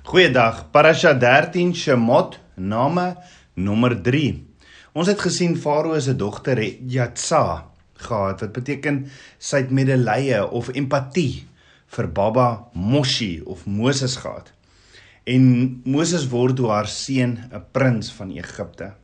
[0.00, 0.70] Goeiedag.
[0.72, 3.18] Parasha 13 Shemot, name
[3.54, 4.30] nommer 3.
[4.96, 7.42] Ons het gesien Farao se dogter het Jatsa
[8.00, 9.02] gehad wat beteken
[9.36, 11.44] sy het medelee of empatie
[11.92, 14.48] vir Baba Moshi of Moses gehad.
[15.28, 15.44] En
[15.84, 18.94] Moses word toe haar seun 'n prins van Egipte.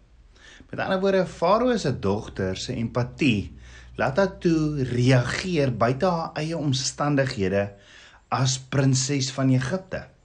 [0.71, 3.53] Met ander woorde, Farao se dogter se empatie
[3.97, 7.71] laat haar toe reageer buite haar eie omstandighede
[8.29, 10.16] as prinses van Egipte.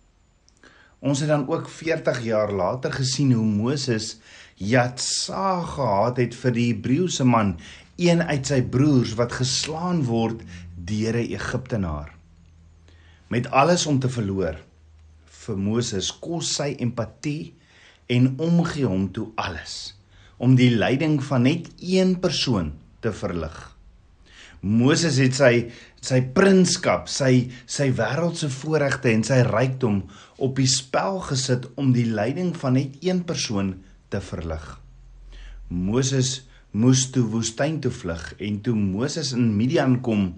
[1.02, 4.20] Ons het dan ook 40 jaar later gesien hoe Moses
[4.56, 7.56] Jatsa gehad het vir die Hebreëse man,
[7.98, 10.44] een uit sy broers wat geslaan word
[10.78, 12.14] deur 'n Egiptenaar.
[13.28, 14.62] Met alles om te verloor
[15.26, 17.54] vir Moses kos sy empatie
[18.06, 19.98] en omgee hom toe alles
[20.38, 23.78] om die lyding van net een persoon te verlig.
[24.62, 25.54] Moses het sy
[26.06, 30.04] sy prinskap, sy sy wêreldse voorregte en sy rykdom
[30.42, 33.76] op die spel gesit om die lyding van net een persoon
[34.14, 34.64] te verlig.
[35.70, 36.44] Moses
[36.78, 40.30] moes toe woestyn toe vlug en toe Moses in Midian kom,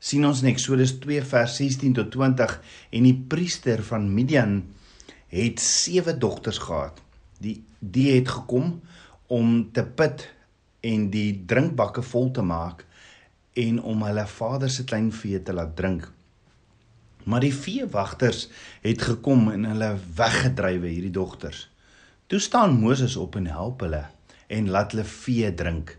[0.00, 2.56] sien ons in Eksodus 2 vers 16 tot 20
[2.96, 4.62] en die priester van Midian
[5.32, 6.96] het sewe dogters gehad.
[7.44, 8.78] Die die het gekom
[9.28, 10.24] om te put
[10.80, 12.86] en die drinkbakke vol te maak
[13.56, 16.10] en om hulle vader se klein vee te laat drink.
[17.24, 18.46] Maar die veewagters
[18.84, 21.64] het gekom en hulle weggedrywe hierdie dogters.
[22.26, 24.04] Toe staan Moses op en help hulle
[24.52, 25.96] en laat hulle vee drink.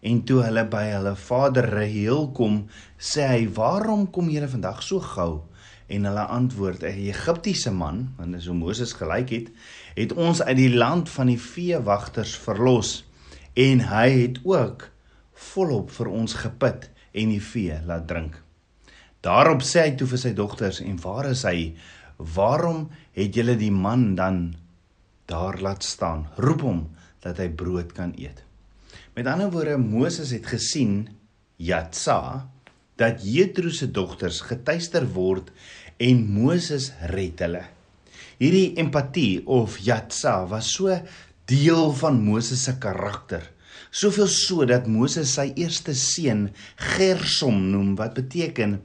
[0.00, 2.60] En toe hulle by hulle vader Rehel kom,
[2.98, 5.42] sê hy: "Waarom kom julle vandag so gou?"
[5.88, 9.48] En hulle antwoord: "’n Egiptiese man, want dis hoe Moses gelyk het,
[9.94, 13.04] het ons uit die land van die veewagters verlos
[13.54, 14.90] en hy het ook
[15.32, 18.38] volop vir ons gepit en die vee laat drink.
[19.24, 21.72] Daarop sê hy toe vir sy dogters en waar is hy?
[22.18, 22.86] Waarom
[23.18, 24.42] het julle die man dan
[25.30, 26.28] daar laat staan?
[26.38, 26.84] Roep hom
[27.24, 28.44] dat hy brood kan eet.
[29.18, 31.08] Met ander woorde Moses het gesien
[31.58, 32.46] Jatsa
[32.98, 35.50] dat Jethro se dogters getuister word
[35.98, 37.64] en Moses red hulle.
[38.38, 40.94] Hierdie empatie of Jatsa was so
[41.50, 43.42] deel van Moses se karakter
[43.90, 48.80] Soveel so dat Moses sy eerste seun Gersom noem wat beteken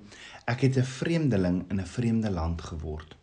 [0.48, 3.16] ek het 'n vreemdeling in 'n vreemde land geword.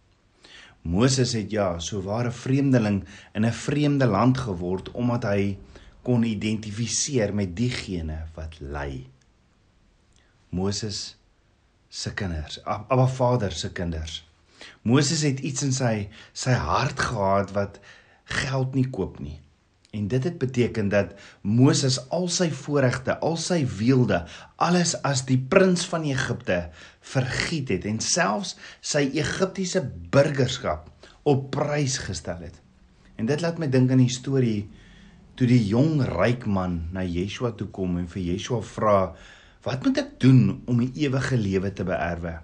[0.83, 3.05] Moses het ja, so ware vreemdeling
[3.35, 5.59] in 'n vreemde land geword omdat hy
[6.03, 9.07] kon identifiseer met diegene wat ly.
[10.49, 11.17] Moses
[11.89, 14.25] se kinders, Abba Vader se kinders.
[14.83, 17.81] Moses het iets in sy sy hart gehad wat
[18.25, 19.41] geld nie koop nie.
[19.91, 24.23] En dit het beteken dat Moses al sy voorregte, al sy weelde,
[24.55, 26.61] alles as die prins van Egipte
[27.13, 29.83] vergiet het en selfs sy Egiptiese
[30.15, 30.87] burgerskap
[31.27, 32.61] op prys gestel het.
[33.19, 34.69] En dit laat my dink aan die storie
[35.35, 38.97] toe die jong ryk man na Yeshua toe kom en vir Yeshua vra:
[39.67, 42.39] "Wat moet ek doen om die ewige lewe te beerwe?"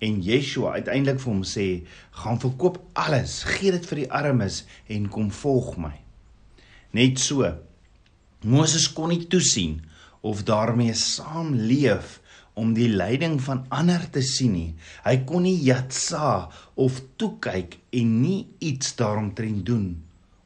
[0.00, 5.08] En Yeshua uiteindelik vir hom sê: "Gaan verkoop alles, gee dit vir die armes en
[5.08, 6.09] kom volg my."
[6.96, 7.46] Net so.
[8.42, 9.78] Moses kon nie toesien
[10.26, 12.18] of daarmee saamleef
[12.58, 14.70] om die lyding van ander te sien nie.
[15.04, 19.92] Hy kon nie jatsa of toe kyk en nie iets daaromtrent doen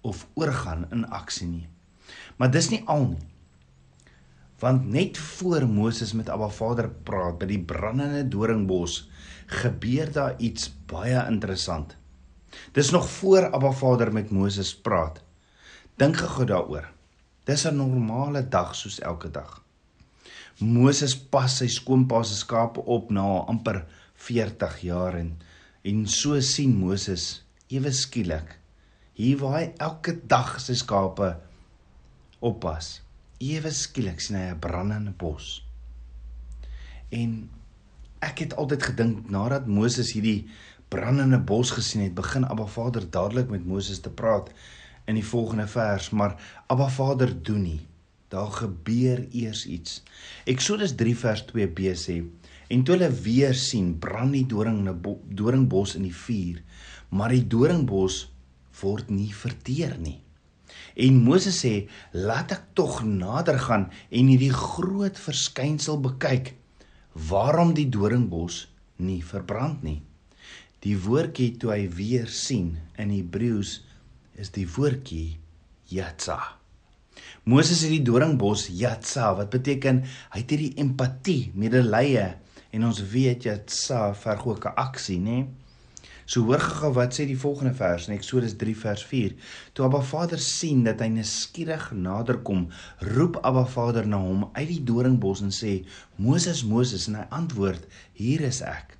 [0.04, 1.66] of oorgaan in aksie nie.
[2.36, 3.24] Maar dis nie al nie.
[4.62, 9.02] Want net voor Moses met Abba Vader praat by die brandende doringbos,
[9.60, 11.96] gebeur daar iets baie interessant.
[12.76, 15.23] Dis nog voor Abba Vader met Moses praat.
[15.94, 16.88] Dink gou daaroor.
[17.46, 19.62] Dis 'n normale dag soos elke dag.
[20.58, 25.38] Moses pas sy skoonpa se skape op na amper 40 jaar en
[25.82, 28.58] en so sien Moses ewe skielik
[29.12, 31.36] hier waar hy elke dag sy skape
[32.40, 33.02] oppas.
[33.38, 35.66] Ewe skielik sien hy 'n brandende bos.
[37.10, 37.50] En
[38.18, 40.50] ek het altyd gedink nadat Moses hierdie
[40.88, 44.50] brandende bos gesien het, begin Abba Vader dadelik met Moses te praat
[45.04, 46.36] in die volgende vers, maar
[46.66, 47.80] Abba Vader doen nie.
[48.28, 50.02] Daar gebeur eers iets.
[50.44, 52.16] Eksodus 3 vers 2b sê:
[52.72, 54.88] En toe hulle weer sien, brand die doring
[55.28, 56.62] doringbos in die vuur,
[57.08, 58.24] maar die doringbos
[58.80, 60.18] word nie verteer nie.
[60.96, 66.54] En Moses sê: "Laat ek tog nader gaan en hierdie groot verskynsel bekyk.
[67.28, 68.64] Waarom die doringbos
[68.96, 70.00] nie verbrand nie?"
[70.84, 73.78] Die woordjie toe hy weer sien in Hebreëus
[74.40, 75.36] is die woordjie
[75.90, 76.38] yatsa.
[77.44, 82.30] Moses het die doringbos yatsa wat beteken hy het hierdie empatie, medelee
[82.74, 85.44] en ons weet yatsa verg ook 'n aksie, nê?
[86.24, 89.34] So hoor gou wat sê die volgende vers in Eksodus 3 vers 4.
[89.76, 92.70] Toe Abba Vader sien dat hy neskierig naderkom,
[93.12, 95.84] roep Abba Vader na hom uit die doringbos en sê:
[96.16, 98.96] "Moses, Moses," en hy antwoord: "Hier is ek."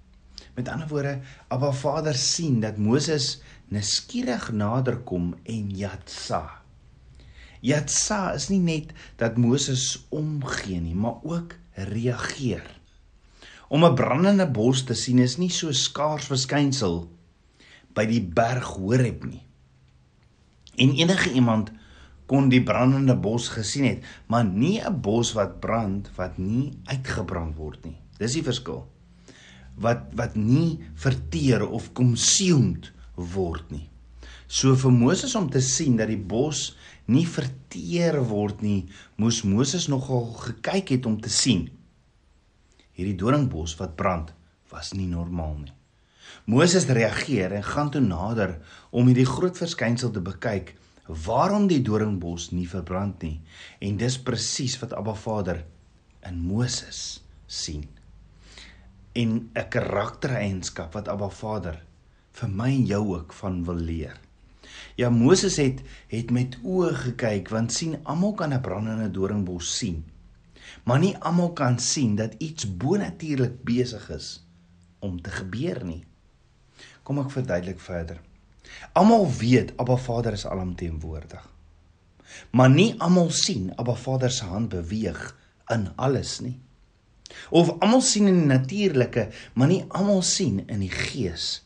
[0.54, 6.64] Met ander woorde, Abba Vader sien dat Moses neskierig naderkom en Jatsa.
[7.64, 12.64] Jatsa is nie net dat Moses omgee nie, maar ook reageer.
[13.68, 17.08] Om 'n brandende bos te sien is nie so skaars verskynsel
[17.94, 19.42] by die berg Horeb nie.
[20.76, 21.72] En enige iemand
[22.26, 27.56] kon die brandende bos gesien het, maar nie 'n bos wat brand wat nie uitgebrand
[27.56, 27.96] word nie.
[28.18, 28.86] Dis die verskil.
[29.74, 33.88] Wat wat nie verteer of consumed word nie.
[34.48, 36.74] So vir Moses om te sien dat die bos
[37.06, 41.68] nie verteer word nie, moes Moses nogal gekyk het om te sien
[42.94, 44.30] hierdie doringbos wat brand
[44.70, 45.74] was nie normaal nie.
[46.50, 48.56] Moses reageer en gaan toe nader
[48.90, 50.74] om hierdie groot verskynsel te bekyk
[51.26, 53.36] waarom die doringbos nie verbrand nie
[53.84, 55.64] en dis presies wat Abba Vader
[56.28, 57.84] in Moses sien.
[59.14, 61.82] En 'n karaktereienskap wat Abba Vader
[62.34, 64.16] vir my en jou ook van wil leer.
[64.96, 70.04] Ja Moses het het met oë gekyk want sien almal kan 'n brandende doringbos sien
[70.84, 74.28] maar nie almal kan sien dat iets bonatuurlik besig is
[74.98, 76.02] om te gebeur nie.
[77.02, 78.20] Kom ek verduidelik verder.
[78.96, 81.42] Almal weet Abba Vader is alomteenwoordig.
[82.50, 85.20] Maar nie almal sien Abba Vader se hand beweeg
[85.72, 86.56] in alles nie.
[87.50, 91.63] Of almal sien in die natuurlike, maar nie almal sien in die gees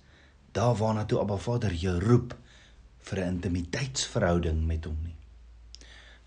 [0.58, 2.34] daar waarna toe Abba Vader jou roep
[3.08, 5.14] vir 'n intimiteitsverhouding met hom nie.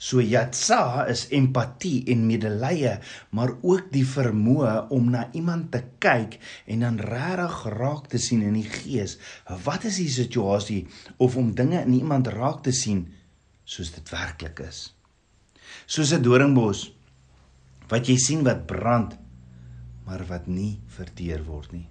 [0.01, 2.95] So yatsa is empatie en medelee,
[3.29, 8.41] maar ook die vermoë om na iemand te kyk en dan regtig raak te sien
[8.41, 9.19] in die gees.
[9.63, 10.87] Wat is die situasie
[11.17, 13.13] of om dinge in iemand raak te sien
[13.63, 14.95] soos dit werklik is?
[15.85, 16.91] Soos 'n doringbos
[17.89, 19.17] wat jy sien wat brand,
[20.05, 21.87] maar wat nie verteer word nie.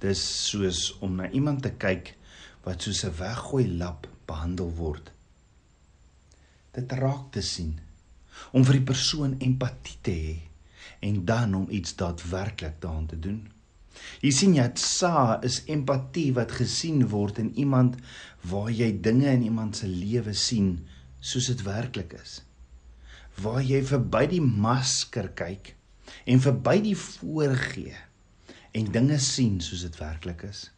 [0.00, 2.14] Dis soos om na iemand te kyk
[2.64, 5.12] wat soos 'n weggooi lap behandel word
[6.78, 7.76] dit raak te sien
[8.54, 10.34] om vir die persoon empatie te hê
[11.08, 13.40] en dan om iets daadwerklik daaraan te doen.
[14.22, 17.98] Jy sien jy sa is empatie wat gesien word in iemand
[18.50, 20.76] waar jy dinge in iemand se lewe sien
[21.20, 22.40] soos dit werklik is.
[23.42, 25.74] Waar jy verby die masker kyk
[26.30, 27.96] en verby die voorgee
[28.78, 30.68] en dinge sien soos dit werklik is.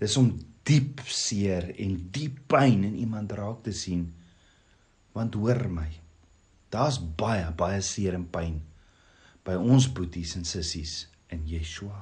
[0.00, 0.32] Dis om
[0.64, 4.08] diep seer en diep pyn in iemand raak te sien
[5.14, 5.86] Want hoor my.
[6.74, 8.58] Daar's baie baie seer en pyn
[9.46, 12.00] by ons boeties en sissies in Yeshua.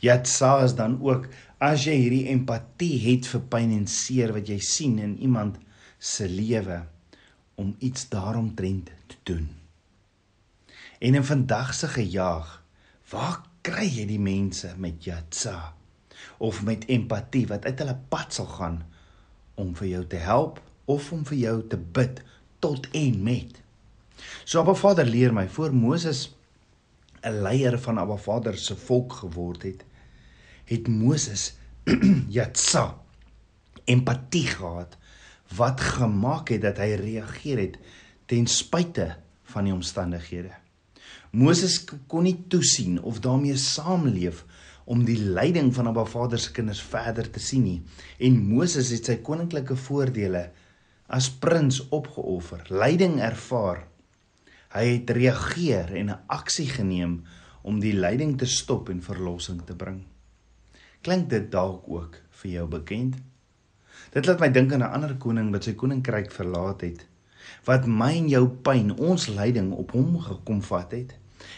[0.00, 1.26] Jatsa is dan ook
[1.60, 5.58] as jy hierdie empatie het vir pyn en seer wat jy sien in iemand
[5.98, 6.82] se lewe
[7.60, 9.48] om iets daaromtrent te doen.
[11.00, 12.62] En in vandag se gejaag,
[13.12, 15.72] waar kry jy die mense met Jatsa
[16.38, 18.80] of met empatie wat uit hulle pad sal gaan
[19.58, 20.60] om vir jou te help
[20.92, 22.20] of om vir jou te bid
[22.62, 23.56] tot en met.
[24.44, 26.28] So Abba Vader leer my voor Moses
[27.26, 29.84] 'n leier van Abba Vader se volk geword het,
[30.64, 31.54] het Moses
[32.36, 32.94] Jatsa
[33.84, 34.96] empatie gehad
[35.56, 37.78] wat gemaak het dat hy reageer het
[38.26, 40.65] ten spyte van die omstandighede.
[41.30, 44.44] Moses kon nie toesien of daarmee saamleef
[44.84, 47.80] om die lyding van Abba Vader se kinders verder te sien nie
[48.18, 50.50] en Moses het sy koninklike voordele
[51.06, 53.84] as prins opgeoffer, lyding ervaar.
[54.74, 57.22] Hy het reageer en 'n aksie geneem
[57.62, 60.04] om die lyding te stop en verlossing te bring.
[61.02, 63.16] Klink dit dalk ook vir jou bekend?
[64.12, 67.06] Dit laat my dink aan 'n ander koning wat sy koninkryk verlaat het,
[67.64, 71.14] wat my en jou pyn, ons lyding op hom gekom vat het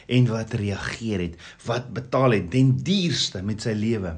[0.09, 4.17] en wat reageer het, wat betaal het den duurste met sy lewe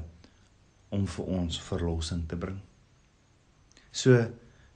[0.91, 2.59] om vir ons verlossing te bring.
[3.91, 4.25] So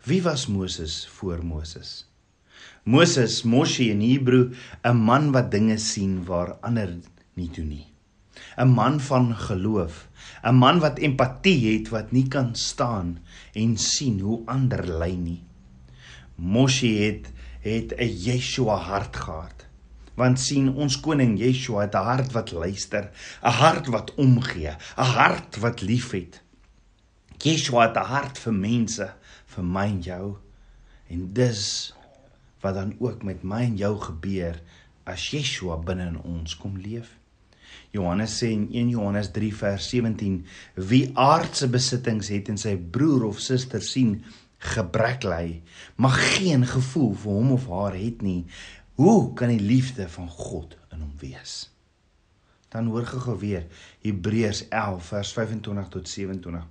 [0.05, 2.05] Wie was Moses voor Moses?
[2.83, 4.53] Moses, Moshe in Hebreë,
[4.85, 6.93] 'n man wat dinge sien waar ander
[7.33, 7.87] nie doen nie.
[8.57, 10.07] 'n Man van geloof,
[10.43, 13.17] 'n man wat empatie het wat nie kan staan
[13.53, 15.41] en sien hoe ander ly nie.
[16.35, 19.65] Moshe het het 'n Yeshua hart gehad.
[20.13, 23.11] Want sien ons koning Yeshua het 'n hart wat luister,
[23.43, 26.41] 'n hart wat omgee, 'n hart wat liefhet.
[27.37, 29.13] Yeshua het 'n hart vir mense,
[29.45, 30.35] vir my en jou.
[31.07, 31.93] En dis
[32.61, 34.61] wat dan ook met my en jou gebeur
[35.03, 37.17] as Yeshua binne in ons kom leef.
[37.91, 43.23] Johannes sê in 1 Johannes 3 vers 17: Wie aardse besittings het en sy broer
[43.23, 44.23] of suster sien
[44.65, 45.61] gebrek ly,
[45.95, 48.45] mag geen gevoel vir hom of haar het nie.
[48.99, 51.69] Hoe kan die liefde van God in hom wees?
[52.71, 53.67] Dan hoor gou weer
[54.03, 56.65] Hebreërs 11 vers 25 tot 27.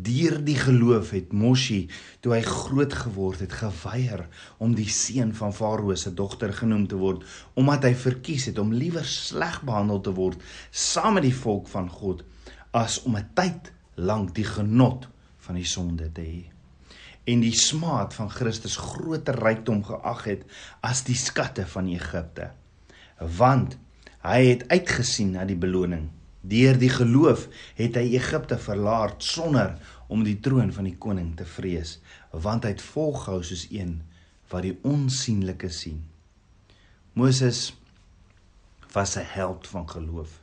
[0.00, 1.82] Deur die geloof het Moshi,
[2.24, 4.22] toe hy groot geword het, geweier
[4.58, 7.26] om die seun van Farao se dogter genoem te word,
[7.60, 11.90] omdat hy verkies het om liewer sleg behandel te word saam met die volk van
[11.92, 12.24] God
[12.72, 15.08] as om 'n tyd lank die genot
[15.44, 16.59] van die sonde te hê.
[17.24, 20.46] En die smaad van Christus groter rykdom geag het
[20.80, 22.50] as die skatte van Egipte.
[23.18, 23.76] Want
[24.24, 26.08] hy het uitgesien na die beloning
[26.40, 29.74] Deur die geloof het hy Egipte verlaat sonder
[30.08, 31.98] om die troon van die koning te vrees,
[32.32, 33.98] want hy het volgehou soos een
[34.50, 36.00] wat die onsigbare sien.
[37.12, 37.74] Moses
[38.94, 40.40] was 'n held van geloof.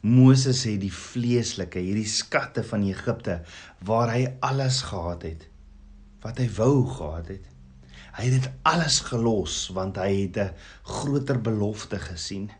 [0.00, 3.42] Moses het die vleeslike, hierdie skatte van Egipte
[3.84, 5.49] waar hy alles gehad het
[6.24, 7.46] wat hy wou gehad het.
[8.16, 12.50] Hy het dit alles gelos want hy het 'n groter belofte gesien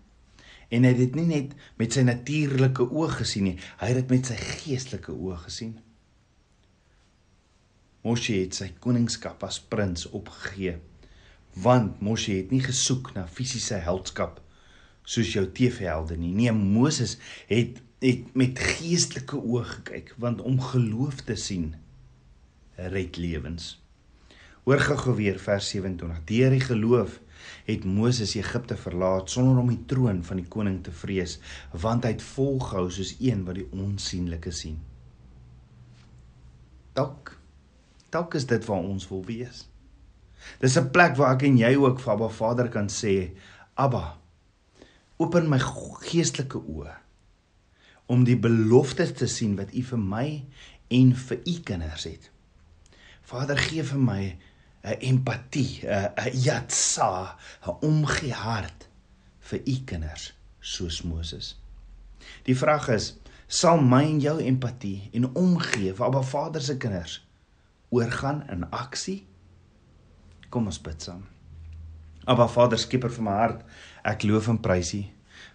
[0.71, 4.11] en hy het dit nie net met sy natuurlike oë gesien nie, hy het dit
[4.11, 5.81] met sy geestelike oë gesien.
[8.07, 10.79] Moshe het sy koningskap as prins opgegee,
[11.55, 14.41] want Moshe het nie gesoek na fisiese heldskap
[15.05, 16.33] soos jou TV-helde nie.
[16.33, 17.19] Nee, Moses
[17.51, 21.75] het het met geestelike oë gekyk, want om geloof te sien
[22.89, 23.77] red lewens.
[24.65, 26.25] Hoor gou-gou weer vers 27.
[26.25, 27.21] Deur die geloof
[27.65, 31.39] het Moses Egipte verlaat sonder om die troon van die koning te vrees,
[31.73, 34.79] want hy het volgehou soos een wat die onsigbare sien.
[36.97, 37.37] Dalk
[38.11, 39.69] dalk is dit waar ons wil wees.
[40.59, 43.31] Dis 'n plek waar ek en jy ook vir Abba Vader kan sê,
[43.75, 44.19] Abba,
[45.17, 46.97] open my geestelike oë
[48.07, 50.45] om die beloftes te sien wat U vir my
[50.89, 52.31] en vir U kinders het.
[53.31, 54.23] Vader, gee vir my
[54.83, 58.89] 'n empatie, 'n jatsa, 'n omgee hart
[59.39, 61.55] vir u kinders soos Moses.
[62.45, 63.15] Die vraag is,
[63.47, 67.21] sal my en jou empatie en omgee vir Abba Vader se kinders
[67.91, 69.27] oorgaan in aksie?
[70.51, 71.25] Kom ons bid saam.
[72.27, 73.65] Abba Vader, skieper van my hart,
[74.05, 75.05] ek loof en prys U.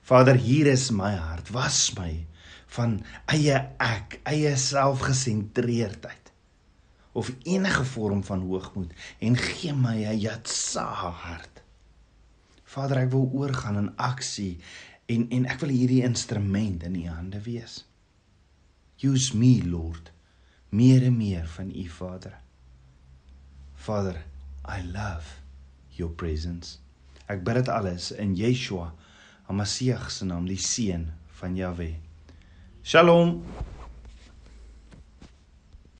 [0.01, 1.51] Vader, hier is my hart.
[1.51, 2.25] Was my
[2.77, 6.24] van eie ek, eie selfgesentreerdheid
[7.15, 8.91] of enige vorm van hoogmoed
[9.23, 11.61] en gee my 'n jatsa hart.
[12.63, 14.57] Vader, ek wil oorgaan in aksie
[15.05, 17.85] en en ek wil hierdie instrument in u hande wees.
[18.99, 20.11] Use me, Lord,
[20.69, 22.35] meer en meer van u Vader.
[23.73, 24.25] Vader,
[24.67, 25.39] I love
[25.89, 26.79] your presence.
[27.25, 28.93] Ek bid dit alles in Yeshua,
[29.47, 31.95] Hamasieg se naam, die seun van Jahweh.
[32.81, 33.43] Shalom.